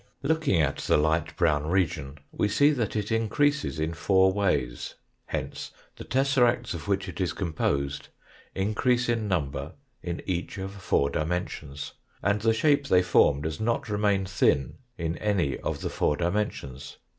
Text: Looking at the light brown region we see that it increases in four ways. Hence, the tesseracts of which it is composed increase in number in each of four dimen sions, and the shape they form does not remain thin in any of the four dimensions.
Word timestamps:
Looking 0.23 0.59
at 0.59 0.77
the 0.77 0.97
light 0.97 1.37
brown 1.37 1.67
region 1.67 2.17
we 2.31 2.47
see 2.47 2.71
that 2.71 2.95
it 2.95 3.11
increases 3.11 3.79
in 3.79 3.93
four 3.93 4.33
ways. 4.33 4.95
Hence, 5.27 5.69
the 5.97 6.03
tesseracts 6.03 6.73
of 6.73 6.87
which 6.87 7.07
it 7.07 7.21
is 7.21 7.33
composed 7.33 8.07
increase 8.55 9.07
in 9.07 9.27
number 9.27 9.73
in 10.01 10.23
each 10.25 10.57
of 10.57 10.71
four 10.71 11.11
dimen 11.11 11.47
sions, 11.47 11.93
and 12.23 12.41
the 12.41 12.51
shape 12.51 12.87
they 12.87 13.03
form 13.03 13.43
does 13.43 13.59
not 13.59 13.89
remain 13.89 14.25
thin 14.25 14.79
in 14.97 15.19
any 15.19 15.59
of 15.59 15.81
the 15.81 15.89
four 15.91 16.17
dimensions. 16.17 16.97